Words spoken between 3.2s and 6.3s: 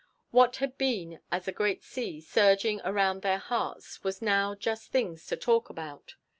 their hearts was now just things to talk about.